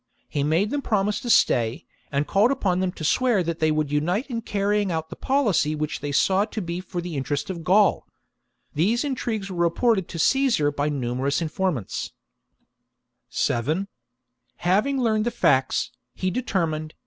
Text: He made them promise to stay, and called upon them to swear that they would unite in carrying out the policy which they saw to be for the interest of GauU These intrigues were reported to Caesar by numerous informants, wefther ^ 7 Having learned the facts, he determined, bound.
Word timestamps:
He 0.27 0.41
made 0.41 0.71
them 0.71 0.81
promise 0.81 1.19
to 1.19 1.29
stay, 1.29 1.85
and 2.11 2.25
called 2.25 2.49
upon 2.49 2.79
them 2.79 2.91
to 2.93 3.03
swear 3.03 3.43
that 3.43 3.59
they 3.59 3.69
would 3.69 3.91
unite 3.91 4.25
in 4.31 4.41
carrying 4.41 4.91
out 4.91 5.11
the 5.11 5.15
policy 5.15 5.75
which 5.75 5.99
they 5.99 6.11
saw 6.11 6.43
to 6.43 6.59
be 6.59 6.79
for 6.81 7.01
the 7.01 7.15
interest 7.15 7.51
of 7.51 7.59
GauU 7.63 8.01
These 8.73 9.03
intrigues 9.03 9.51
were 9.51 9.57
reported 9.63 10.07
to 10.07 10.17
Caesar 10.17 10.71
by 10.71 10.89
numerous 10.89 11.39
informants, 11.39 12.13
wefther 13.29 13.59
^ 13.59 13.63
7 13.85 13.87
Having 14.55 14.99
learned 15.03 15.25
the 15.27 15.29
facts, 15.29 15.91
he 16.15 16.31
determined, 16.31 16.93
bound. 16.93 16.95